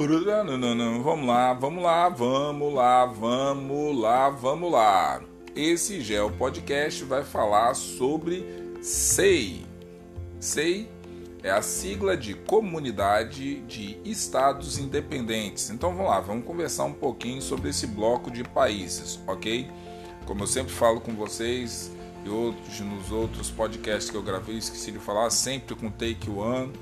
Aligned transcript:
Vamos 0.00 1.26
lá, 1.26 1.52
vamos 1.52 1.82
lá, 1.82 2.08
vamos 2.08 2.74
lá, 2.74 3.04
vamos 3.04 4.00
lá, 4.00 4.30
vamos 4.30 4.72
lá. 4.72 5.22
Esse 5.54 6.00
Geo 6.00 6.30
Podcast 6.30 7.04
vai 7.04 7.22
falar 7.22 7.74
sobre 7.74 8.46
SEI. 8.80 9.66
SEI 10.40 10.88
é 11.42 11.50
a 11.50 11.60
sigla 11.60 12.16
de 12.16 12.32
Comunidade 12.32 13.60
de 13.66 14.00
Estados 14.02 14.78
Independentes. 14.78 15.68
Então 15.68 15.90
vamos 15.90 16.10
lá, 16.10 16.18
vamos 16.18 16.46
conversar 16.46 16.84
um 16.84 16.94
pouquinho 16.94 17.42
sobre 17.42 17.68
esse 17.68 17.86
bloco 17.86 18.30
de 18.30 18.42
países, 18.42 19.20
ok? 19.26 19.70
Como 20.24 20.44
eu 20.44 20.46
sempre 20.46 20.72
falo 20.72 21.02
com 21.02 21.12
vocês 21.12 21.92
e 22.24 22.28
outros 22.30 22.80
nos 22.80 23.12
outros 23.12 23.50
podcasts 23.50 24.10
que 24.10 24.16
eu 24.16 24.22
gravei, 24.22 24.56
esqueci 24.56 24.92
de 24.92 24.98
falar, 24.98 25.28
sempre 25.28 25.74
com 25.74 25.90
Take 25.90 26.30
One 26.30 26.72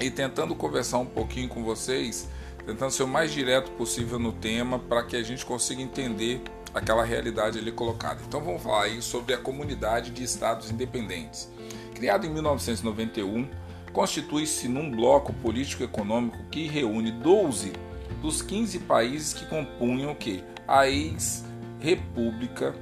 e 0.00 0.10
tentando 0.10 0.54
conversar 0.54 0.98
um 0.98 1.06
pouquinho 1.06 1.48
com 1.48 1.62
vocês, 1.62 2.28
tentando 2.66 2.90
ser 2.90 3.02
o 3.02 3.08
mais 3.08 3.32
direto 3.32 3.70
possível 3.72 4.18
no 4.18 4.32
tema 4.32 4.78
para 4.78 5.02
que 5.02 5.16
a 5.16 5.22
gente 5.22 5.44
consiga 5.44 5.82
entender 5.82 6.42
aquela 6.74 7.04
realidade 7.04 7.58
ali 7.58 7.70
colocada. 7.70 8.20
Então 8.26 8.40
vamos 8.40 8.62
falar 8.62 8.84
aí 8.84 9.02
sobre 9.02 9.34
a 9.34 9.38
Comunidade 9.38 10.10
de 10.10 10.24
Estados 10.24 10.70
Independentes. 10.70 11.50
Criado 11.94 12.26
em 12.26 12.30
1991, 12.30 13.48
constitui-se 13.92 14.68
num 14.68 14.90
bloco 14.90 15.32
político-econômico 15.34 16.38
que 16.50 16.66
reúne 16.66 17.12
12 17.12 17.72
dos 18.20 18.42
15 18.42 18.78
países 18.80 19.32
que 19.34 19.46
compunham 19.46 20.14
que 20.14 20.42
a 20.66 20.88
ex-república 20.88 22.74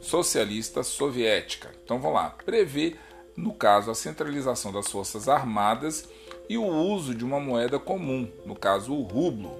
socialista 0.00 0.82
soviética. 0.82 1.70
Então 1.84 1.98
vamos 1.98 2.16
lá, 2.16 2.30
prevê 2.30 2.96
no 3.36 3.52
caso 3.52 3.90
a 3.90 3.94
centralização 3.94 4.72
das 4.72 4.88
forças 4.90 5.28
armadas 5.28 6.08
e 6.48 6.56
o 6.56 6.64
uso 6.64 7.14
de 7.14 7.24
uma 7.24 7.38
moeda 7.38 7.78
comum, 7.78 8.28
no 8.44 8.54
caso 8.54 8.94
o 8.94 9.02
rublo. 9.02 9.54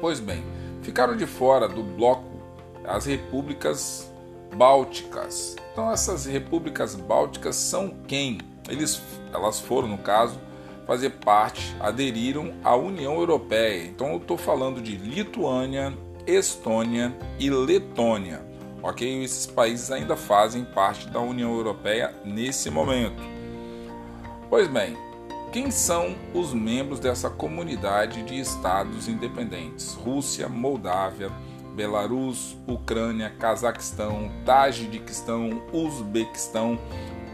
Pois 0.00 0.18
bem, 0.18 0.42
ficaram 0.82 1.16
de 1.16 1.26
fora 1.26 1.68
do 1.68 1.82
bloco 1.82 2.40
as 2.84 3.04
repúblicas 3.04 4.10
bálticas. 4.56 5.56
Então 5.72 5.90
essas 5.92 6.24
repúblicas 6.24 6.94
bálticas 6.94 7.56
são 7.56 7.90
quem? 8.06 8.38
Eles, 8.68 9.02
elas 9.32 9.60
foram, 9.60 9.88
no 9.88 9.98
caso, 9.98 10.40
fazer 10.86 11.10
parte, 11.10 11.74
aderiram 11.80 12.54
à 12.64 12.74
União 12.74 13.14
Europeia. 13.14 13.84
Então 13.84 14.12
eu 14.12 14.16
estou 14.16 14.38
falando 14.38 14.80
de 14.80 14.96
Lituânia, 14.96 15.92
Estônia 16.26 17.14
e 17.38 17.50
Letônia 17.50 18.49
ok? 18.82 19.22
Esses 19.22 19.46
países 19.46 19.90
ainda 19.90 20.16
fazem 20.16 20.64
parte 20.64 21.08
da 21.08 21.20
União 21.20 21.54
Europeia 21.54 22.14
nesse 22.24 22.70
momento. 22.70 23.22
Pois 24.48 24.68
bem, 24.68 24.96
quem 25.52 25.70
são 25.70 26.16
os 26.34 26.52
membros 26.52 27.00
dessa 27.00 27.28
comunidade 27.28 28.22
de 28.22 28.38
estados 28.38 29.08
independentes? 29.08 29.94
Rússia, 29.94 30.48
Moldávia, 30.48 31.30
Belarus, 31.74 32.56
Ucrânia, 32.66 33.30
Cazaquistão, 33.30 34.30
Tajiquistão, 34.44 35.62
Uzbequistão, 35.72 36.78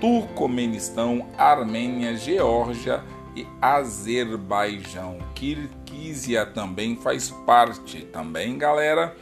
Turcomenistão, 0.01 1.29
Armênia, 1.39 2.17
Geórgia 2.17 3.03
e 3.35 3.47
Azerbaijão. 3.61 5.19
Kirguísia 5.35 6.45
também 6.47 6.97
faz 6.97 7.31
parte, 7.47 8.03
também, 8.07 8.59
galera 8.59 9.15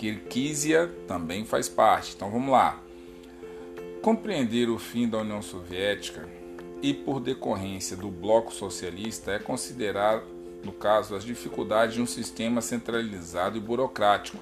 Kirguísia 0.00 0.90
também 1.06 1.44
faz 1.44 1.68
parte. 1.68 2.14
Então 2.16 2.30
vamos 2.30 2.50
lá. 2.50 2.80
Compreender 4.00 4.70
o 4.70 4.78
fim 4.78 5.06
da 5.06 5.18
União 5.18 5.42
Soviética 5.42 6.26
e, 6.82 6.94
por 6.94 7.20
decorrência 7.20 7.94
do 7.98 8.10
bloco 8.10 8.50
socialista, 8.50 9.32
é 9.32 9.38
considerar, 9.38 10.22
no 10.64 10.72
caso, 10.72 11.14
as 11.14 11.22
dificuldades 11.22 11.96
de 11.96 12.00
um 12.00 12.06
sistema 12.06 12.62
centralizado 12.62 13.58
e 13.58 13.60
burocrático 13.60 14.38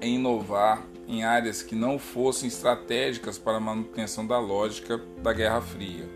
em 0.00 0.16
inovar 0.16 0.84
em 1.06 1.22
áreas 1.22 1.62
que 1.62 1.76
não 1.76 1.96
fossem 1.96 2.48
estratégicas 2.48 3.38
para 3.38 3.58
a 3.58 3.60
manutenção 3.60 4.26
da 4.26 4.40
lógica 4.40 5.00
da 5.22 5.32
Guerra 5.32 5.60
Fria. 5.60 6.08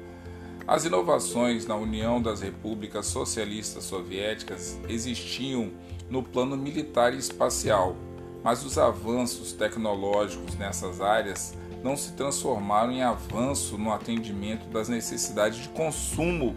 As 0.66 0.84
inovações 0.84 1.68
na 1.68 1.76
União 1.76 2.20
das 2.20 2.40
Repúblicas 2.40 3.06
Socialistas 3.06 3.84
Soviéticas 3.84 4.76
existiam 4.88 5.70
no 6.10 6.20
plano 6.20 6.56
militar 6.56 7.14
e 7.14 7.18
espacial, 7.18 7.94
mas 8.42 8.64
os 8.64 8.78
avanços 8.78 9.52
tecnológicos 9.52 10.54
nessas 10.56 11.00
áreas 11.00 11.54
não 11.82 11.96
se 11.96 12.12
transformaram 12.12 12.92
em 12.92 13.02
avanço 13.02 13.78
no 13.78 13.92
atendimento 13.92 14.66
das 14.68 14.88
necessidades 14.88 15.58
de 15.62 15.68
consumo, 15.70 16.54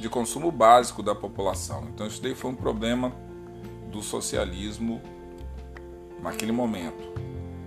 de 0.00 0.08
consumo 0.08 0.50
básico 0.50 1.02
da 1.02 1.14
população. 1.14 1.88
Então 1.92 2.06
isso 2.06 2.22
daí 2.22 2.34
foi 2.34 2.50
um 2.50 2.54
problema 2.54 3.12
do 3.90 4.02
socialismo 4.02 5.00
naquele 6.22 6.52
momento. 6.52 7.12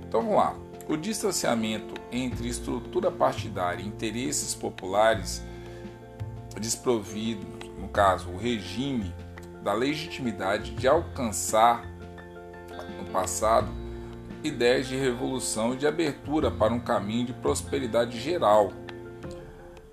Então 0.08 0.22
vamos 0.22 0.38
lá. 0.38 0.56
O 0.88 0.98
distanciamento 0.98 1.94
entre 2.12 2.48
estrutura 2.48 3.12
partidária 3.12 3.82
e 3.82 3.88
interesses 3.88 4.54
populares 4.54 5.42
desprovido, 6.60 7.46
no 7.80 7.88
caso, 7.88 8.30
o 8.30 8.38
regime 8.38 9.14
da 9.64 9.74
legitimidade 9.74 10.72
de 10.72 10.88
alcançar 10.88 11.86
passado 13.12 13.82
ideias 14.44 14.88
de 14.88 14.96
revolução 14.96 15.74
e 15.74 15.78
de 15.78 15.88
abertura 15.88 16.50
para 16.50 16.74
um 16.74 16.80
caminho 16.80 17.28
de 17.28 17.34
prosperidade 17.34 18.20
geral, 18.20 18.72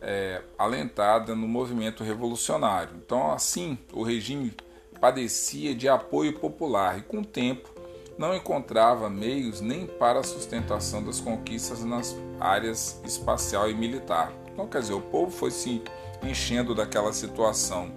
é, 0.01 0.43
alentada 0.57 1.35
no 1.35 1.47
movimento 1.47 2.03
revolucionário. 2.03 2.95
Então, 2.97 3.31
assim, 3.31 3.79
o 3.93 4.03
regime 4.03 4.55
padecia 5.01 5.75
de 5.75 5.89
apoio 5.89 6.39
popular 6.39 6.99
e, 6.99 7.03
com 7.03 7.19
o 7.19 7.25
tempo, 7.25 7.69
não 8.17 8.35
encontrava 8.35 9.09
meios 9.09 9.61
nem 9.61 9.87
para 9.87 10.21
a 10.21 10.25
sustentação 10.25 11.05
das 11.05 11.21
conquistas 11.21 11.85
nas 11.85 12.17
áreas 12.41 13.01
espacial 13.05 13.71
e 13.71 13.75
militar. 13.75 14.33
Então, 14.53 14.67
quer 14.67 14.81
dizer, 14.81 14.95
o 14.95 15.01
povo 15.01 15.31
foi 15.31 15.51
se 15.51 15.83
enchendo 16.23 16.75
daquela 16.75 17.13
situação 17.13 17.93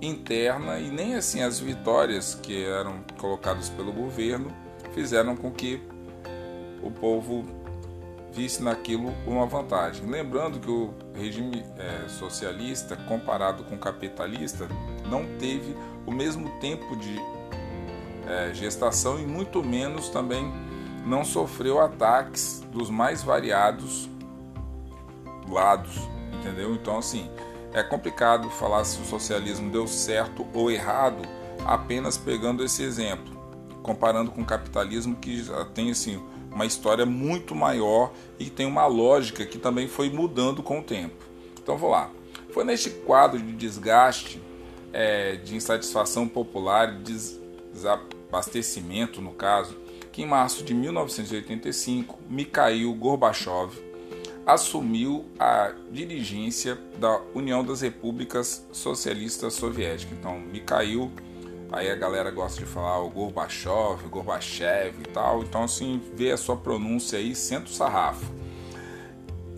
interna 0.00 0.78
e 0.78 0.90
nem 0.90 1.14
assim 1.14 1.42
as 1.42 1.58
vitórias 1.58 2.34
que 2.34 2.64
eram 2.64 3.00
colocadas 3.18 3.68
pelo 3.70 3.92
governo 3.92 4.50
fizeram 4.92 5.36
com 5.36 5.50
que 5.50 5.80
o 6.82 6.90
povo 6.90 7.44
visse 8.32 8.62
naquilo 8.62 9.14
uma 9.26 9.46
vantagem. 9.46 10.06
Lembrando 10.06 10.60
que 10.60 10.70
o 10.70 10.92
regime 11.14 11.64
é, 11.78 12.08
socialista, 12.08 12.94
comparado 12.94 13.64
com 13.64 13.74
o 13.74 13.78
capitalista, 13.78 14.68
não 15.08 15.24
teve 15.38 15.74
o 16.04 16.12
mesmo 16.12 16.50
tempo 16.60 16.94
de 16.96 17.18
é, 18.28 18.52
gestação 18.52 19.18
e 19.18 19.26
muito 19.26 19.62
menos 19.64 20.10
também 20.10 20.52
não 21.06 21.24
sofreu 21.24 21.80
ataques 21.80 22.62
dos 22.72 22.90
mais 22.90 23.22
variados 23.22 24.08
lados, 25.48 25.96
entendeu? 26.34 26.74
Então 26.74 26.98
assim 26.98 27.30
é 27.76 27.82
complicado 27.82 28.48
falar 28.50 28.84
se 28.84 29.00
o 29.00 29.04
socialismo 29.04 29.70
deu 29.70 29.86
certo 29.86 30.46
ou 30.54 30.70
errado 30.70 31.22
apenas 31.64 32.16
pegando 32.16 32.64
esse 32.64 32.82
exemplo 32.82 33.36
comparando 33.86 34.32
com 34.32 34.42
o 34.42 34.44
capitalismo 34.44 35.14
que 35.14 35.44
já 35.44 35.64
tem 35.66 35.92
assim 35.92 36.20
uma 36.50 36.66
história 36.66 37.06
muito 37.06 37.54
maior 37.54 38.12
e 38.38 38.50
tem 38.50 38.66
uma 38.66 38.86
lógica 38.86 39.46
que 39.46 39.58
também 39.58 39.86
foi 39.86 40.10
mudando 40.10 40.62
com 40.62 40.80
o 40.80 40.82
tempo. 40.82 41.22
Então 41.62 41.76
vou 41.76 41.90
lá. 41.90 42.10
Foi 42.50 42.64
neste 42.64 42.90
quadro 42.90 43.38
de 43.38 43.52
desgaste, 43.52 44.42
é, 44.92 45.36
de 45.36 45.54
insatisfação 45.54 46.26
popular, 46.26 46.98
de 47.00 47.14
desabastecimento 47.72 49.20
no 49.20 49.32
caso, 49.32 49.76
que 50.10 50.22
em 50.22 50.26
março 50.26 50.64
de 50.64 50.74
1985 50.74 52.18
Mikhail 52.28 52.92
Gorbachev 52.94 53.70
assumiu 54.46 55.26
a 55.38 55.72
dirigência 55.90 56.78
da 56.98 57.20
União 57.34 57.64
das 57.64 57.80
Repúblicas 57.80 58.64
Socialistas 58.72 59.54
Soviéticas. 59.54 60.16
Então, 60.16 60.38
Mikhail 60.38 61.10
Aí 61.72 61.90
a 61.90 61.96
galera 61.96 62.30
gosta 62.30 62.60
de 62.60 62.66
falar 62.66 63.02
o 63.02 63.10
Gorbachev, 63.10 64.08
Gorbachev 64.08 65.00
e 65.00 65.08
tal. 65.08 65.42
Então, 65.42 65.64
assim, 65.64 66.00
vê 66.14 66.30
a 66.30 66.36
sua 66.36 66.56
pronúncia 66.56 67.18
aí, 67.18 67.34
senta 67.34 67.66
o 67.66 67.72
sarrafo. 67.72 68.32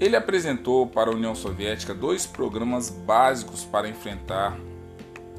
Ele 0.00 0.16
apresentou 0.16 0.86
para 0.86 1.10
a 1.10 1.14
União 1.14 1.34
Soviética 1.34 1.92
dois 1.92 2.24
programas 2.24 2.88
básicos 2.88 3.64
para 3.64 3.88
enfrentar 3.88 4.58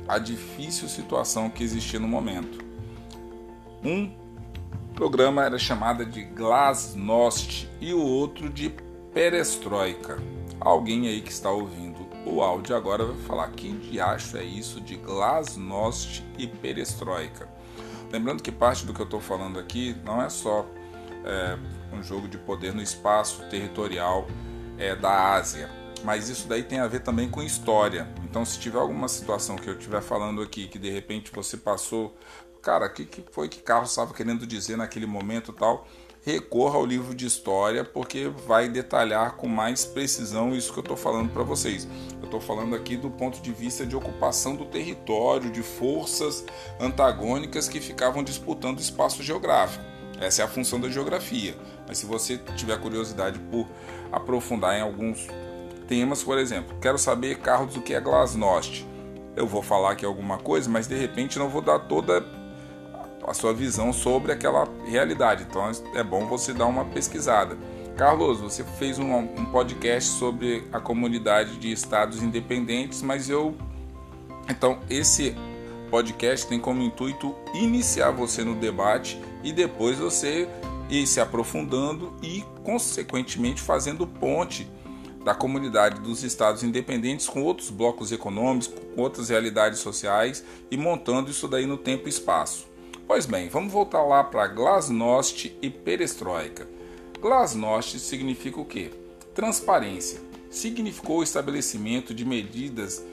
a 0.07 0.17
difícil 0.19 0.87
situação 0.87 1.49
que 1.49 1.63
existia 1.63 1.99
no 1.99 2.07
momento. 2.07 2.63
Um 3.83 4.11
programa 4.93 5.45
era 5.45 5.57
chamado 5.57 6.05
de 6.05 6.23
Glasnost 6.23 7.69
e 7.79 7.93
o 7.93 8.01
outro 8.01 8.49
de 8.49 8.73
Perestroika. 9.13 10.17
Alguém 10.59 11.07
aí 11.07 11.21
que 11.21 11.31
está 11.31 11.49
ouvindo 11.49 12.07
o 12.25 12.41
áudio 12.41 12.75
agora 12.75 13.05
vai 13.05 13.17
falar 13.23 13.49
que 13.51 13.71
diacho 13.71 14.37
é 14.37 14.43
isso 14.43 14.79
de 14.81 14.95
glasnost 14.97 16.23
e 16.37 16.45
perestroika. 16.45 17.49
Lembrando 18.11 18.43
que 18.43 18.51
parte 18.51 18.85
do 18.85 18.93
que 18.93 18.99
eu 18.99 19.05
estou 19.05 19.19
falando 19.19 19.57
aqui 19.59 19.95
não 20.03 20.21
é 20.21 20.29
só 20.29 20.65
é, 21.25 21.57
um 21.95 22.03
jogo 22.03 22.27
de 22.27 22.37
poder 22.37 22.73
no 22.73 22.81
espaço 22.81 23.43
territorial 23.49 24.27
é, 24.77 24.95
da 24.95 25.33
Ásia. 25.33 25.69
mas 26.03 26.29
isso 26.29 26.47
daí 26.47 26.63
tem 26.63 26.79
a 26.79 26.87
ver 26.87 27.01
também 27.01 27.29
com 27.29 27.41
história. 27.41 28.07
Então, 28.23 28.45
se 28.45 28.57
tiver 28.59 28.79
alguma 28.79 29.07
situação 29.07 29.55
que 29.57 29.69
eu 29.69 29.73
estiver 29.73 30.01
falando 30.01 30.41
aqui 30.41 30.67
que 30.67 30.79
de 30.79 30.89
repente 30.89 31.31
você 31.33 31.57
passou, 31.57 32.15
cara, 32.61 32.85
o 32.85 32.93
que, 32.93 33.05
que 33.05 33.23
foi 33.31 33.49
que 33.49 33.61
Carlos 33.61 33.89
estava 33.89 34.13
querendo 34.13 34.47
dizer 34.47 34.77
naquele 34.77 35.05
momento 35.05 35.51
tal, 35.51 35.85
recorra 36.31 36.75
ao 36.77 36.85
livro 36.85 37.15
de 37.15 37.25
história 37.25 37.83
porque 37.83 38.31
vai 38.45 38.69
detalhar 38.69 39.35
com 39.35 39.47
mais 39.47 39.83
precisão 39.83 40.55
isso 40.55 40.71
que 40.71 40.79
eu 40.79 40.83
estou 40.83 40.97
falando 40.97 41.31
para 41.31 41.43
vocês. 41.43 41.87
Eu 42.19 42.25
estou 42.25 42.39
falando 42.39 42.75
aqui 42.75 42.95
do 42.95 43.09
ponto 43.09 43.41
de 43.41 43.51
vista 43.51 43.85
de 43.85 43.95
ocupação 43.95 44.55
do 44.55 44.65
território, 44.65 45.49
de 45.49 45.63
forças 45.63 46.45
antagônicas 46.79 47.67
que 47.67 47.79
ficavam 47.79 48.23
disputando 48.23 48.79
espaço 48.79 49.23
geográfico. 49.23 49.83
Essa 50.19 50.41
é 50.43 50.45
a 50.45 50.47
função 50.47 50.79
da 50.79 50.89
geografia. 50.89 51.55
Mas 51.87 51.97
se 51.97 52.05
você 52.05 52.37
tiver 52.55 52.79
curiosidade 52.79 53.39
por 53.51 53.65
aprofundar 54.11 54.77
em 54.77 54.81
alguns 54.81 55.27
temas, 55.87 56.21
por 56.21 56.37
exemplo, 56.37 56.77
quero 56.79 56.97
saber, 56.97 57.39
Carlos, 57.39 57.75
o 57.75 57.81
que 57.81 57.93
é 57.93 57.99
glasnost. 57.99 58.85
Eu 59.35 59.47
vou 59.47 59.63
falar 59.63 59.91
aqui 59.91 60.05
alguma 60.05 60.37
coisa, 60.37 60.69
mas 60.69 60.87
de 60.87 60.95
repente 60.95 61.39
não 61.39 61.49
vou 61.49 61.61
dar 61.61 61.79
toda 61.79 62.21
a 63.29 63.33
sua 63.33 63.53
visão 63.53 63.93
sobre 63.93 64.31
aquela 64.31 64.67
realidade. 64.85 65.45
Então 65.47 65.69
é 65.93 66.03
bom 66.03 66.25
você 66.25 66.51
dar 66.51 66.65
uma 66.65 66.83
pesquisada. 66.85 67.55
Carlos, 67.95 68.39
você 68.39 68.63
fez 68.63 68.97
um, 68.97 69.13
um 69.13 69.45
podcast 69.45 70.09
sobre 70.09 70.63
a 70.73 70.79
comunidade 70.79 71.57
de 71.57 71.71
estados 71.71 72.23
independentes, 72.23 73.01
mas 73.03 73.29
eu. 73.29 73.53
Então, 74.49 74.79
esse 74.89 75.35
podcast 75.91 76.47
tem 76.47 76.59
como 76.59 76.81
intuito 76.81 77.35
iniciar 77.53 78.09
você 78.11 78.43
no 78.43 78.55
debate 78.55 79.21
e 79.43 79.51
depois 79.51 79.99
você 79.99 80.47
ir 80.89 81.05
se 81.05 81.19
aprofundando 81.19 82.15
e, 82.23 82.43
consequentemente, 82.63 83.61
fazendo 83.61 84.07
ponte 84.07 84.67
da 85.23 85.35
comunidade 85.35 85.99
dos 85.99 86.23
estados 86.23 86.63
independentes 86.63 87.27
com 87.27 87.43
outros 87.43 87.69
blocos 87.69 88.11
econômicos, 88.11 88.71
com 88.95 89.01
outras 89.01 89.29
realidades 89.29 89.79
sociais 89.79 90.43
e 90.71 90.77
montando 90.77 91.29
isso 91.29 91.47
daí 91.47 91.65
no 91.65 91.77
tempo 91.77 92.07
e 92.07 92.09
espaço. 92.09 92.68
Pois 93.09 93.25
bem, 93.25 93.49
vamos 93.49 93.73
voltar 93.73 94.03
lá 94.03 94.23
para 94.23 94.45
Glasnost 94.45 95.51
e 95.63 95.67
Perestroika. 95.67 96.67
Glasnost 97.19 97.97
significa 97.97 98.61
o 98.61 98.65
quê? 98.65 98.91
Transparência. 99.33 100.21
Significou 100.47 101.17
o 101.17 101.23
estabelecimento 101.23 102.13
de 102.13 102.23
medidas 102.23 103.03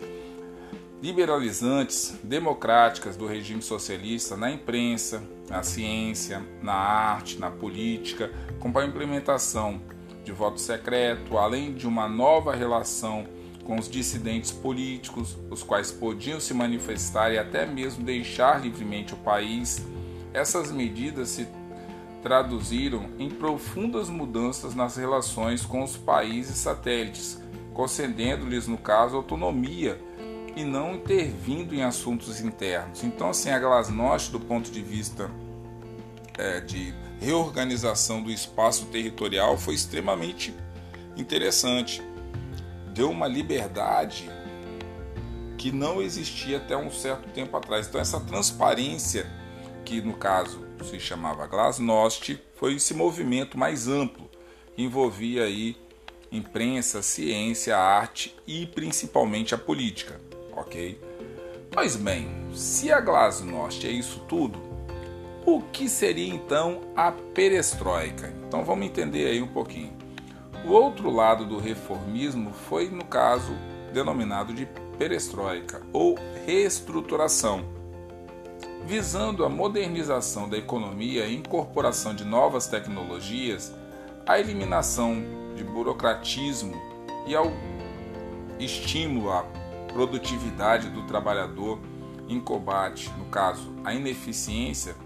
liberalizantes, 1.02 2.14
democráticas 2.22 3.16
do 3.16 3.26
regime 3.26 3.62
socialista 3.62 4.36
na 4.36 4.50
imprensa, 4.50 5.22
na 5.48 5.62
ciência, 5.62 6.44
na 6.60 6.74
arte, 6.74 7.38
na 7.38 7.50
política, 7.50 8.30
com 8.60 8.78
a 8.78 8.84
implementação 8.84 9.80
de 10.22 10.30
voto 10.30 10.60
secreto, 10.60 11.38
além 11.38 11.72
de 11.72 11.86
uma 11.88 12.06
nova 12.06 12.54
relação 12.54 13.26
com 13.66 13.78
os 13.78 13.90
dissidentes 13.90 14.52
políticos, 14.52 15.36
os 15.50 15.62
quais 15.62 15.90
podiam 15.90 16.38
se 16.38 16.54
manifestar 16.54 17.32
e 17.32 17.38
até 17.38 17.66
mesmo 17.66 18.04
deixar 18.04 18.62
livremente 18.62 19.12
o 19.12 19.16
país, 19.16 19.84
essas 20.32 20.70
medidas 20.70 21.30
se 21.30 21.48
traduziram 22.22 23.10
em 23.18 23.28
profundas 23.28 24.08
mudanças 24.08 24.74
nas 24.74 24.96
relações 24.96 25.64
com 25.64 25.82
os 25.82 25.96
países 25.96 26.56
satélites, 26.56 27.40
concedendo-lhes, 27.74 28.66
no 28.66 28.78
caso, 28.78 29.16
autonomia 29.16 30.00
e 30.54 30.64
não 30.64 30.94
intervindo 30.94 31.74
em 31.74 31.82
assuntos 31.82 32.40
internos. 32.40 33.04
Então, 33.04 33.30
assim, 33.30 33.50
a 33.50 33.58
Glasnost, 33.58 34.30
do 34.30 34.40
ponto 34.40 34.70
de 34.70 34.80
vista 34.80 35.30
é, 36.38 36.60
de 36.60 36.94
reorganização 37.20 38.22
do 38.22 38.30
espaço 38.30 38.86
territorial, 38.86 39.58
foi 39.58 39.74
extremamente 39.74 40.54
interessante 41.16 42.02
deu 42.96 43.10
uma 43.10 43.28
liberdade 43.28 44.28
que 45.58 45.70
não 45.70 46.00
existia 46.00 46.56
até 46.56 46.74
um 46.76 46.90
certo 46.90 47.28
tempo 47.30 47.54
atrás. 47.56 47.86
Então 47.86 48.00
essa 48.00 48.18
transparência, 48.18 49.30
que 49.84 50.00
no 50.00 50.14
caso 50.14 50.64
se 50.82 50.98
chamava 50.98 51.46
Glasnost, 51.46 52.40
foi 52.54 52.74
esse 52.74 52.94
movimento 52.94 53.58
mais 53.58 53.86
amplo, 53.86 54.28
que 54.74 54.82
envolvia 54.82 55.44
aí 55.44 55.76
imprensa, 56.32 57.02
ciência, 57.02 57.76
arte 57.76 58.34
e 58.46 58.66
principalmente 58.66 59.54
a 59.54 59.58
política, 59.58 60.20
ok? 60.52 61.00
Pois 61.70 61.96
bem, 61.96 62.28
se 62.52 62.90
a 62.90 63.00
Glasnost 63.00 63.86
é 63.86 63.90
isso 63.90 64.20
tudo, 64.26 64.58
o 65.44 65.60
que 65.60 65.88
seria 65.88 66.32
então 66.32 66.80
a 66.96 67.12
perestroika? 67.12 68.32
Então 68.46 68.64
vamos 68.64 68.86
entender 68.86 69.26
aí 69.26 69.40
um 69.40 69.48
pouquinho. 69.48 69.95
O 70.66 70.72
outro 70.72 71.08
lado 71.10 71.44
do 71.44 71.58
reformismo 71.58 72.52
foi, 72.52 72.88
no 72.88 73.04
caso, 73.04 73.52
denominado 73.92 74.52
de 74.52 74.66
perestroika 74.98 75.80
ou 75.92 76.16
reestruturação, 76.44 77.64
visando 78.84 79.44
a 79.44 79.48
modernização 79.48 80.48
da 80.48 80.58
economia 80.58 81.26
e 81.26 81.36
incorporação 81.36 82.16
de 82.16 82.24
novas 82.24 82.66
tecnologias, 82.66 83.72
a 84.26 84.40
eliminação 84.40 85.22
de 85.54 85.62
burocratismo 85.62 86.74
e 87.28 87.36
ao 87.36 87.52
estímulo 88.58 89.30
à 89.30 89.44
produtividade 89.92 90.90
do 90.90 91.06
trabalhador 91.06 91.78
em 92.28 92.40
combate, 92.40 93.08
no 93.16 93.26
caso, 93.26 93.72
a 93.84 93.94
ineficiência 93.94 94.96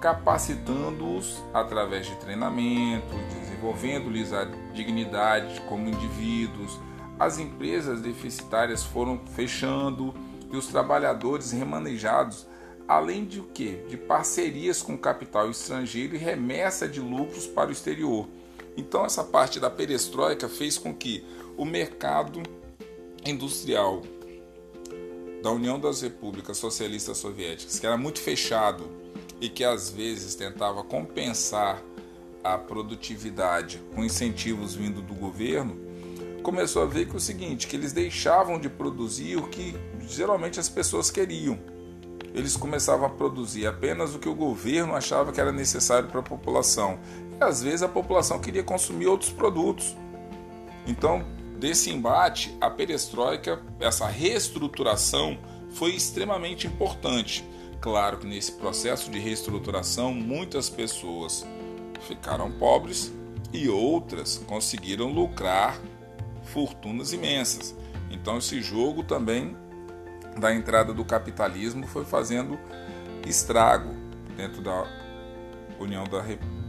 capacitando-os 0.00 1.42
através 1.52 2.06
de 2.06 2.14
treinamento, 2.16 3.14
desenvolvendo-lhes 3.40 4.32
a 4.32 4.44
dignidade 4.72 5.60
como 5.62 5.88
indivíduos. 5.88 6.78
As 7.18 7.38
empresas 7.38 8.00
deficitárias 8.00 8.84
foram 8.84 9.18
fechando 9.34 10.14
e 10.52 10.56
os 10.56 10.68
trabalhadores 10.68 11.50
remanejados, 11.50 12.46
além 12.86 13.24
de 13.24 13.40
o 13.40 13.44
que? 13.44 13.84
De 13.88 13.96
parcerias 13.96 14.82
com 14.82 14.96
capital 14.96 15.50
estrangeiro 15.50 16.14
e 16.14 16.18
remessa 16.18 16.88
de 16.88 17.00
lucros 17.00 17.46
para 17.46 17.68
o 17.68 17.72
exterior. 17.72 18.28
Então 18.76 19.04
essa 19.04 19.24
parte 19.24 19.58
da 19.58 19.68
perestroika 19.68 20.48
fez 20.48 20.78
com 20.78 20.94
que 20.94 21.24
o 21.56 21.64
mercado 21.64 22.40
industrial 23.26 24.02
da 25.42 25.50
União 25.50 25.78
das 25.78 26.02
Repúblicas 26.02 26.56
Socialistas 26.56 27.18
Soviéticas, 27.18 27.78
que 27.78 27.86
era 27.86 27.96
muito 27.96 28.20
fechado 28.20 28.88
e 29.40 29.48
que 29.48 29.64
às 29.64 29.90
vezes 29.90 30.34
tentava 30.34 30.82
compensar 30.82 31.82
a 32.42 32.56
produtividade 32.56 33.80
com 33.94 34.04
incentivos 34.04 34.74
vindo 34.74 35.02
do 35.02 35.14
governo, 35.14 35.76
começou 36.42 36.82
a 36.82 36.86
ver 36.86 37.06
que 37.08 37.16
o 37.16 37.20
seguinte, 37.20 37.66
que 37.66 37.76
eles 37.76 37.92
deixavam 37.92 38.58
de 38.58 38.68
produzir 38.68 39.36
o 39.36 39.48
que 39.48 39.74
geralmente 40.08 40.58
as 40.58 40.68
pessoas 40.68 41.10
queriam. 41.10 41.58
Eles 42.34 42.56
começavam 42.56 43.06
a 43.06 43.10
produzir 43.10 43.66
apenas 43.66 44.14
o 44.14 44.18
que 44.18 44.28
o 44.28 44.34
governo 44.34 44.94
achava 44.94 45.32
que 45.32 45.40
era 45.40 45.52
necessário 45.52 46.08
para 46.08 46.20
a 46.20 46.22
população. 46.22 46.98
E 47.38 47.42
às 47.42 47.62
vezes 47.62 47.82
a 47.82 47.88
população 47.88 48.38
queria 48.38 48.62
consumir 48.62 49.06
outros 49.06 49.30
produtos. 49.30 49.96
Então, 50.86 51.24
desse 51.58 51.90
embate, 51.90 52.56
a 52.60 52.70
perestroika, 52.70 53.60
essa 53.80 54.06
reestruturação, 54.06 55.38
foi 55.70 55.94
extremamente 55.94 56.66
importante 56.66 57.44
Claro 57.80 58.18
que 58.18 58.26
nesse 58.26 58.52
processo 58.52 59.10
de 59.10 59.18
reestruturação 59.18 60.12
muitas 60.12 60.68
pessoas 60.68 61.46
ficaram 62.06 62.50
pobres 62.50 63.12
e 63.52 63.68
outras 63.68 64.38
conseguiram 64.46 65.12
lucrar 65.12 65.80
fortunas 66.44 67.12
imensas. 67.12 67.74
Então 68.10 68.38
esse 68.38 68.60
jogo 68.60 69.02
também 69.02 69.56
da 70.38 70.54
entrada 70.54 70.92
do 70.92 71.04
capitalismo 71.04 71.86
foi 71.86 72.04
fazendo 72.04 72.58
estrago 73.26 73.94
dentro 74.36 74.62
da 74.62 74.86
União 75.78 76.04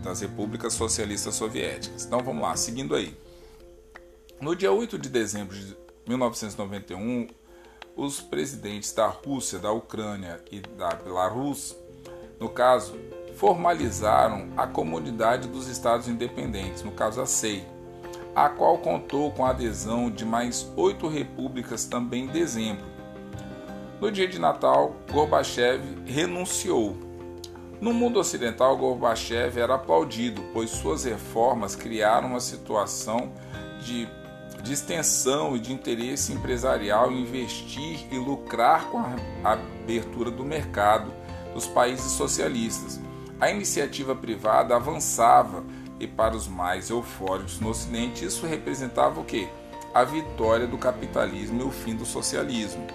das 0.04 0.22
Repúblicas 0.22 0.74
Socialistas 0.74 1.36
Soviéticas. 1.36 2.06
Então 2.06 2.20
vamos 2.20 2.42
lá, 2.42 2.56
seguindo 2.56 2.96
aí. 2.96 3.18
No 4.40 4.56
dia 4.56 4.72
8 4.72 4.98
de 4.98 5.10
dezembro 5.10 5.56
de 5.58 5.76
1991, 6.08 7.28
os 8.00 8.22
presidentes 8.22 8.94
da 8.94 9.08
Rússia, 9.08 9.60
da 9.60 9.72
Ucrânia 9.74 10.40
e 10.50 10.62
da 10.62 10.90
Belarus, 10.92 11.76
no 12.40 12.48
caso, 12.48 12.98
formalizaram 13.36 14.48
a 14.56 14.66
Comunidade 14.66 15.50
dos 15.50 15.68
Estados 15.68 16.08
Independentes, 16.08 16.82
no 16.82 16.92
caso 16.92 17.20
a 17.20 17.26
SEI, 17.26 17.68
a 18.34 18.48
qual 18.48 18.78
contou 18.78 19.32
com 19.32 19.46
a 19.46 19.50
adesão 19.50 20.10
de 20.10 20.24
mais 20.24 20.72
oito 20.78 21.10
repúblicas 21.10 21.84
também 21.84 22.24
em 22.24 22.28
dezembro. 22.28 22.86
No 24.00 24.10
dia 24.10 24.30
de 24.30 24.40
Natal, 24.40 24.96
Gorbachev 25.12 25.82
renunciou. 26.06 26.96
No 27.82 27.94
mundo 27.94 28.18
ocidental, 28.18 28.78
Gorbachev 28.78 29.60
era 29.60 29.76
aplaudido, 29.76 30.42
pois 30.54 30.70
suas 30.70 31.04
reformas 31.04 31.76
criaram 31.76 32.30
uma 32.30 32.40
situação 32.40 33.34
de 33.82 34.08
de 34.62 34.74
extensão 34.74 35.56
e 35.56 35.60
de 35.60 35.74
interesse 35.74 36.34
empresarial 36.34 37.12
em 37.12 37.22
investir 37.22 38.08
e 38.12 38.18
lucrar 38.18 38.86
com 38.90 39.00
a 39.00 39.16
abertura 39.54 40.30
do 40.30 40.44
mercado 40.44 41.12
dos 41.54 41.66
países 41.68 42.12
socialistas. 42.12 43.00
A 43.40 43.50
iniciativa 43.50 44.16
privada 44.16 44.76
avançava 44.76 45.64
e 46.00 46.08
para 46.08 46.36
os 46.36 46.48
mais 46.48 46.90
eufóricos 46.90 47.60
no 47.60 47.70
Ocidente 47.70 48.26
isso 48.26 48.46
representava 48.46 49.20
o 49.20 49.24
quê? 49.24 49.48
a 49.94 50.04
vitória 50.04 50.68
do 50.68 50.78
capitalismo 50.78 51.62
e 51.62 51.64
o 51.64 51.72
fim 51.72 51.96
do 51.96 52.06
socialismo. 52.06 52.86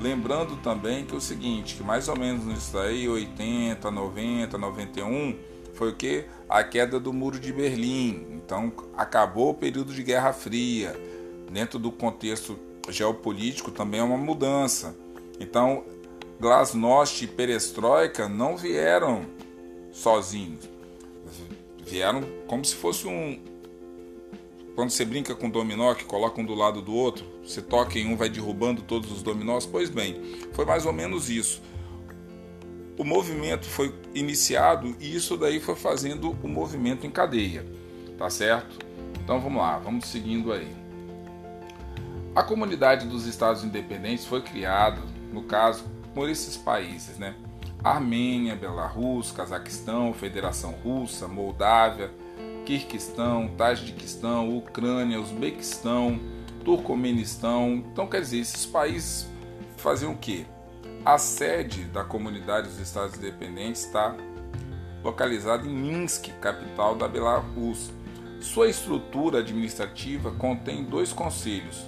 Lembrando 0.00 0.56
também 0.56 1.04
que 1.04 1.14
é 1.14 1.16
o 1.16 1.20
seguinte, 1.20 1.76
que 1.76 1.82
mais 1.82 2.08
ou 2.08 2.18
menos 2.18 2.44
nisso 2.44 2.76
aí, 2.78 3.08
80, 3.08 3.90
90, 3.90 4.58
91, 4.58 5.36
foi 5.74 5.90
o 5.90 5.94
que? 5.94 6.24
A 6.48 6.62
queda 6.64 6.98
do 6.98 7.12
Muro 7.12 7.38
de 7.38 7.52
Berlim. 7.52 8.26
Então 8.32 8.72
acabou 8.96 9.50
o 9.50 9.54
período 9.54 9.92
de 9.92 10.02
Guerra 10.02 10.32
Fria. 10.32 10.94
Dentro 11.50 11.78
do 11.78 11.92
contexto 11.92 12.58
geopolítico 12.88 13.70
também 13.70 14.00
é 14.00 14.02
uma 14.02 14.16
mudança. 14.16 14.96
Então, 15.38 15.84
Glasnost 16.40 17.24
e 17.24 17.26
Perestroika 17.26 18.28
não 18.28 18.56
vieram 18.56 19.26
sozinhos. 19.92 20.68
Vieram 21.84 22.22
como 22.46 22.64
se 22.64 22.74
fosse 22.74 23.06
um. 23.06 23.38
Quando 24.74 24.90
você 24.90 25.04
brinca 25.04 25.34
com 25.34 25.48
dominó, 25.48 25.94
que 25.94 26.04
coloca 26.04 26.40
um 26.40 26.44
do 26.44 26.54
lado 26.54 26.82
do 26.82 26.92
outro, 26.92 27.24
você 27.44 27.62
toca 27.62 27.98
em 27.98 28.12
um, 28.12 28.16
vai 28.16 28.28
derrubando 28.28 28.82
todos 28.82 29.12
os 29.12 29.22
dominós. 29.22 29.64
Pois 29.64 29.88
bem, 29.88 30.20
foi 30.52 30.64
mais 30.64 30.84
ou 30.84 30.92
menos 30.92 31.30
isso. 31.30 31.62
O 32.96 33.04
movimento 33.04 33.66
foi 33.66 33.92
iniciado 34.14 34.94
e 35.00 35.16
isso 35.16 35.36
daí 35.36 35.58
foi 35.58 35.74
fazendo 35.74 36.36
o 36.42 36.48
movimento 36.48 37.06
em 37.06 37.10
cadeia, 37.10 37.64
tá 38.16 38.30
certo? 38.30 38.78
Então 39.22 39.40
vamos 39.40 39.60
lá, 39.60 39.78
vamos 39.78 40.06
seguindo 40.06 40.52
aí. 40.52 40.68
A 42.34 42.42
comunidade 42.42 43.06
dos 43.06 43.26
Estados 43.26 43.64
Independentes 43.64 44.26
foi 44.26 44.42
criada, 44.42 45.00
no 45.32 45.42
caso, 45.42 45.84
por 46.14 46.28
esses 46.28 46.56
países, 46.56 47.18
né? 47.18 47.34
Armênia, 47.82 48.56
Belarus, 48.56 49.30
Cazaquistão, 49.32 50.14
Federação 50.14 50.72
Russa, 50.72 51.28
Moldávia, 51.28 52.12
Kirguistão, 52.64 53.48
Tajiquistão, 53.56 54.56
Ucrânia, 54.56 55.20
Uzbequistão, 55.20 56.18
Turcomenistão. 56.64 57.84
Então, 57.92 58.06
quer 58.06 58.20
dizer, 58.20 58.38
esses 58.38 58.64
países 58.64 59.28
faziam 59.76 60.12
o 60.12 60.16
quê? 60.16 60.46
A 61.04 61.18
sede 61.18 61.84
da 61.84 62.02
comunidade 62.02 62.66
dos 62.66 62.78
Estados 62.78 63.18
Independentes 63.18 63.84
está 63.84 64.16
localizada 65.02 65.66
em 65.66 65.70
Minsk, 65.70 66.30
capital 66.40 66.94
da 66.94 67.06
Belarus. 67.06 67.90
Sua 68.40 68.70
estrutura 68.70 69.40
administrativa 69.40 70.30
contém 70.30 70.82
dois 70.82 71.12
conselhos, 71.12 71.84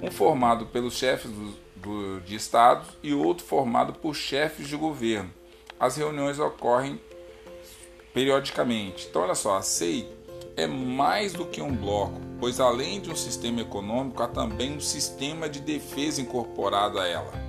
um 0.00 0.12
formado 0.12 0.66
pelos 0.66 0.94
chefes 0.94 1.28
do, 1.28 1.54
do, 1.74 2.20
de 2.20 2.36
estados 2.36 2.86
e 3.02 3.12
outro 3.12 3.44
formado 3.44 3.94
por 3.94 4.14
chefes 4.14 4.68
de 4.68 4.76
governo. 4.76 5.30
As 5.78 5.96
reuniões 5.96 6.38
ocorrem 6.38 7.00
periodicamente. 8.14 9.08
Então, 9.10 9.22
olha 9.22 9.34
só, 9.34 9.56
a 9.56 9.62
CEI 9.62 10.08
é 10.56 10.68
mais 10.68 11.32
do 11.32 11.46
que 11.46 11.60
um 11.60 11.74
bloco, 11.74 12.20
pois 12.38 12.60
além 12.60 13.00
de 13.00 13.10
um 13.10 13.16
sistema 13.16 13.60
econômico, 13.60 14.22
há 14.22 14.28
também 14.28 14.76
um 14.76 14.80
sistema 14.80 15.48
de 15.48 15.58
defesa 15.58 16.20
incorporado 16.20 17.00
a 17.00 17.08
ela. 17.08 17.45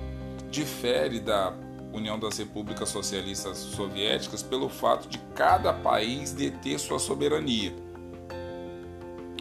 Difere 0.50 1.20
da 1.20 1.52
União 1.92 2.18
das 2.18 2.38
Repúblicas 2.38 2.88
Socialistas 2.88 3.58
Soviéticas 3.58 4.42
pelo 4.42 4.68
fato 4.68 5.08
de 5.08 5.18
cada 5.34 5.72
país 5.72 6.32
deter 6.32 6.78
sua 6.78 6.98
soberania. 6.98 7.74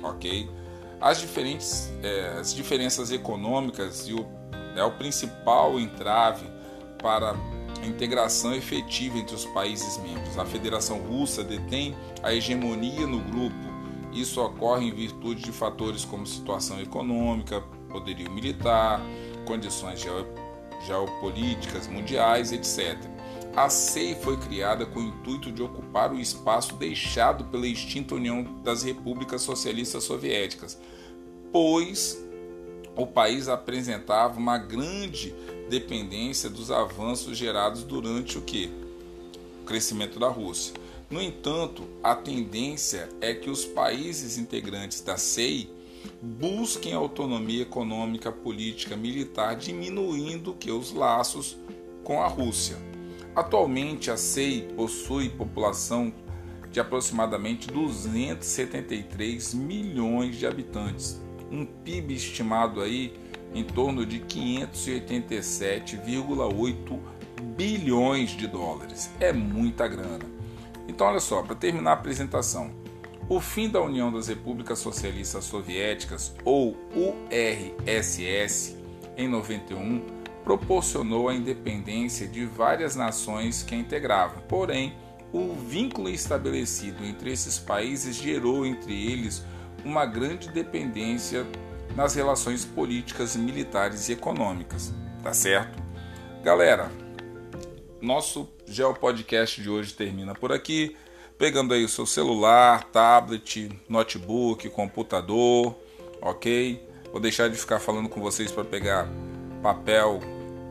Ok? 0.04 0.50
As, 1.00 1.20
diferentes, 1.20 1.92
é, 2.02 2.38
as 2.40 2.54
diferenças 2.54 3.12
econômicas 3.12 4.08
e 4.08 4.14
o, 4.14 4.26
é 4.76 4.84
o 4.84 4.92
principal 4.92 5.80
entrave 5.80 6.46
para 7.02 7.32
a 7.32 7.86
integração 7.86 8.56
efetiva 8.56 9.18
entre 9.18 9.36
os 9.36 9.46
países 9.46 9.98
membros. 9.98 10.38
A 10.38 10.46
Federação 10.46 11.00
Russa 11.00 11.44
detém 11.44 11.96
a 12.24 12.34
hegemonia 12.34 13.06
no 13.06 13.20
grupo. 13.20 13.56
Isso 14.12 14.42
ocorre 14.42 14.88
em 14.88 14.94
virtude 14.94 15.44
de 15.44 15.52
fatores 15.52 16.04
como 16.04 16.26
situação 16.26 16.82
econômica, 16.82 17.62
poderio 17.90 18.32
militar, 18.32 19.00
condições 19.46 20.00
geopolíticas 20.00 20.47
mundiais, 21.88 22.52
etc. 22.52 22.98
A 23.56 23.70
SEI 23.70 24.16
foi 24.16 24.38
criada 24.38 24.86
com 24.86 25.00
o 25.00 25.04
intuito 25.04 25.52
de 25.52 25.64
ocupar 25.64 26.14
o 26.14 26.20
espaço 26.20 26.76
deixado 26.76 27.46
pela 27.46 27.68
extinta 27.68 28.14
União 28.14 28.44
das 28.64 28.84
Repúblicas 28.84 29.42
Socialistas 29.42 30.04
Soviéticas, 30.04 30.80
pois 31.52 32.24
o 32.96 33.06
país 33.06 33.48
apresentava 33.48 34.38
uma 34.38 34.58
grande 34.58 35.34
dependência 35.70 36.50
dos 36.50 36.72
avanços 36.72 37.38
gerados 37.38 37.84
durante 37.84 38.38
o 38.38 38.42
que? 38.42 38.72
O 39.62 39.66
crescimento 39.66 40.20
da 40.20 40.28
Rússia. 40.30 40.74
No 41.10 41.22
entanto, 41.22 41.88
a 42.04 42.16
tendência 42.16 43.10
é 43.22 43.34
que 43.34 43.50
os 43.50 43.66
países 43.66 44.38
integrantes 44.38 45.02
da 45.02 45.18
SEI 45.18 45.70
busquem 46.22 46.94
autonomia 46.94 47.64
econômica, 47.64 48.32
política, 48.32 48.96
militar, 48.96 49.56
diminuindo 49.56 50.54
que 50.54 50.72
os 50.72 50.94
laços 50.94 51.58
com 52.04 52.22
a 52.22 52.28
Rússia. 52.28 52.78
Atualmente, 53.36 54.10
a 54.10 54.18
SEI 54.18 54.70
possui 54.76 55.30
população 55.30 56.12
de 56.72 56.80
aproximadamente 56.80 57.68
273 57.68 59.54
milhões 59.54 60.38
de 60.38 60.48
habitantes, 60.48 61.22
um 61.52 61.66
PIB 61.66 62.16
estimado 62.16 62.82
aí 62.82 63.14
em 63.54 63.64
torno 63.64 64.04
de 64.06 64.20
587,8 64.20 67.00
bilhões 67.56 68.32
de 68.32 68.48
dólares. 68.48 69.10
É 69.20 69.32
muita 69.34 69.88
grana. 69.88 70.26
Então, 70.88 71.08
olha 71.08 71.20
só, 71.20 71.42
para 71.42 71.56
terminar 71.56 71.92
a 71.92 71.96
apresentação, 71.96 72.72
o 73.30 73.40
fim 73.42 73.70
da 73.70 73.82
União 73.82 74.12
das 74.12 74.28
Repúblicas 74.28 74.80
Socialistas 74.80 75.44
Soviéticas, 75.46 76.34
ou 76.46 76.78
URSS, 76.96 78.78
em 79.18 79.28
91 79.28 80.18
proporcionou 80.44 81.28
a 81.28 81.36
independência 81.36 82.26
de 82.26 82.46
várias 82.46 82.96
nações 82.96 83.64
que 83.64 83.76
a 83.76 83.78
integravam. 83.78 84.42
Porém, 84.48 84.96
o 85.34 85.54
vínculo 85.54 86.08
estabelecido 86.10 87.04
entre 87.04 87.34
esses 87.34 87.60
países 87.60 88.16
gerou 88.16 88.66
entre 88.66 88.94
eles 89.12 89.44
uma 89.84 90.06
grande 90.06 90.50
dependência 90.50 91.46
nas 91.98 92.16
relações 92.16 92.64
políticas, 92.64 93.36
militares 93.36 94.08
e 94.08 94.14
econômicas. 94.14 94.94
Tá 95.22 95.34
certo? 95.34 95.84
Galera, 96.42 96.90
nosso 98.00 98.48
Geopodcast 98.66 99.62
de 99.62 99.70
hoje 99.70 99.94
termina 99.94 100.34
por 100.34 100.54
aqui. 100.54 100.96
Pegando 101.38 101.75
aí 101.75 101.86
o 101.86 101.89
seu 101.89 102.08
celular, 102.08 102.86
tablet, 102.86 103.70
notebook, 103.88 104.67
computador, 104.70 105.75
ok? 106.20 106.84
Vou 107.12 107.22
deixar 107.22 107.48
de 107.48 107.56
ficar 107.56 107.79
falando 107.79 108.10
com 108.10 108.20
vocês 108.20 108.51
para 108.51 108.65
pegar 108.65 109.08
papel, 109.62 110.20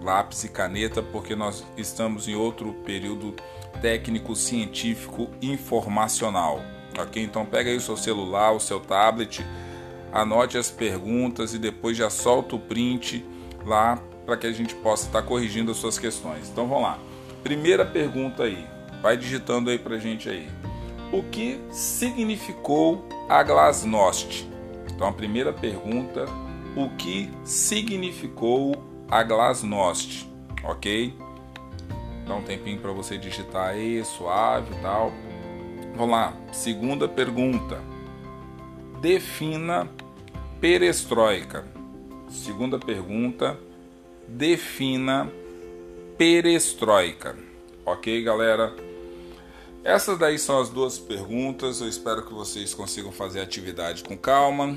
lápis 0.02 0.42
e 0.42 0.48
caneta, 0.48 1.00
porque 1.02 1.36
nós 1.36 1.64
estamos 1.76 2.26
em 2.26 2.34
outro 2.34 2.72
período 2.84 3.32
técnico, 3.80 4.34
científico, 4.34 5.28
informacional. 5.40 6.60
Ok? 6.98 7.22
Então 7.22 7.46
pega 7.46 7.70
aí 7.70 7.76
o 7.76 7.80
seu 7.80 7.96
celular, 7.96 8.50
o 8.50 8.60
seu 8.60 8.80
tablet, 8.80 9.46
anote 10.12 10.58
as 10.58 10.68
perguntas 10.68 11.54
e 11.54 11.58
depois 11.58 11.96
já 11.96 12.10
solta 12.10 12.56
o 12.56 12.58
print 12.58 13.24
lá 13.64 14.02
para 14.24 14.36
que 14.36 14.46
a 14.48 14.52
gente 14.52 14.74
possa 14.74 15.06
estar 15.06 15.22
corrigindo 15.22 15.70
as 15.70 15.76
suas 15.76 15.96
questões. 15.96 16.48
Então 16.48 16.66
vamos 16.66 16.82
lá. 16.82 16.98
Primeira 17.44 17.84
pergunta 17.84 18.42
aí. 18.42 18.75
Vai 19.02 19.16
digitando 19.16 19.70
aí 19.70 19.78
pra 19.78 19.98
gente 19.98 20.28
aí. 20.28 20.48
O 21.12 21.22
que 21.22 21.60
significou 21.70 23.06
a 23.28 23.42
glasnost? 23.42 24.48
Então 24.90 25.06
a 25.06 25.12
primeira 25.12 25.52
pergunta, 25.52 26.26
o 26.74 26.88
que 26.96 27.30
significou 27.44 28.74
a 29.08 29.22
glasnost, 29.22 30.28
ok? 30.64 31.14
Dá 32.26 32.34
um 32.34 32.42
tempinho 32.42 32.80
para 32.80 32.90
você 32.92 33.16
digitar 33.16 33.68
aí, 33.68 34.04
suave 34.04 34.74
e 34.74 34.82
tal. 34.82 35.12
Vamos 35.94 36.10
lá, 36.10 36.36
segunda 36.52 37.06
pergunta. 37.06 37.80
Defina 39.00 39.88
perestroika. 40.60 41.64
Segunda 42.28 42.78
pergunta. 42.78 43.58
Defina 44.26 45.30
perestroika. 46.18 47.45
Ok, 47.86 48.20
galera? 48.24 48.74
Essas 49.84 50.18
daí 50.18 50.40
são 50.40 50.60
as 50.60 50.68
duas 50.68 50.98
perguntas. 50.98 51.80
Eu 51.80 51.88
espero 51.88 52.26
que 52.26 52.34
vocês 52.34 52.74
consigam 52.74 53.12
fazer 53.12 53.38
a 53.38 53.42
atividade 53.44 54.02
com 54.02 54.18
calma. 54.18 54.76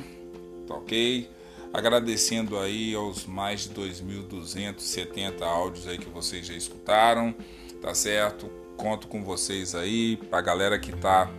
Tá 0.68 0.76
ok? 0.76 1.28
Agradecendo 1.74 2.60
aí 2.60 2.94
aos 2.94 3.26
mais 3.26 3.62
de 3.62 3.70
2.270 3.70 5.42
áudios 5.42 5.88
aí 5.88 5.98
que 5.98 6.08
vocês 6.08 6.46
já 6.46 6.54
escutaram, 6.54 7.34
tá 7.82 7.96
certo? 7.96 8.48
Conto 8.78 9.08
com 9.08 9.24
vocês 9.24 9.74
aí, 9.74 10.20
a 10.32 10.40
galera 10.40 10.78
que 10.78 10.96
tá 10.96 11.32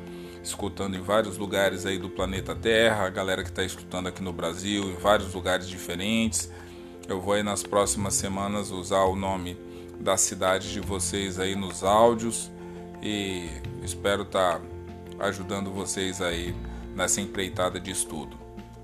escutando 0.43 0.97
em 0.97 1.00
vários 1.00 1.39
lugares 1.39 1.87
aí 1.87 1.99
do 1.99 2.11
planeta 2.11 2.53
Terra, 2.53 3.07
a 3.07 3.11
galera 3.11 3.45
que 3.45 3.50
está 3.50 3.62
escutando 3.62 4.09
aqui 4.09 4.25
no 4.25 4.33
Brasil, 4.33 4.91
em 4.91 4.97
vários 4.97 5.33
lugares 5.33 5.69
diferentes. 5.69 6.50
Eu 7.09 7.21
vou 7.21 7.35
aí 7.35 7.45
nas 7.45 7.62
próximas 7.62 8.15
semanas 8.15 8.73
usar 8.73 9.05
o 9.05 9.15
nome 9.15 9.70
da 10.00 10.16
cidade 10.16 10.73
de 10.73 10.80
vocês 10.80 11.38
aí 11.38 11.54
nos 11.54 11.85
áudios 11.85 12.50
e 13.02 13.49
espero 13.83 14.23
estar 14.23 14.59
tá 15.19 15.26
ajudando 15.26 15.71
vocês 15.71 16.21
aí 16.21 16.54
nessa 16.95 17.21
empreitada 17.21 17.78
de 17.78 17.90
estudo 17.90 18.40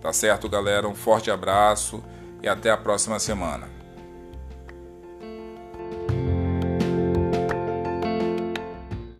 Tá 0.06 0.12
certo, 0.12 0.48
galera? 0.48 0.86
Um 0.86 0.94
forte 0.94 1.32
abraço 1.32 2.00
e 2.40 2.48
até 2.48 2.70
a 2.70 2.76
próxima 2.76 3.18
semana. 3.18 3.75